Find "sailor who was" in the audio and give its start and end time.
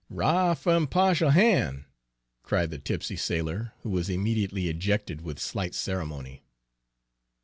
3.15-4.09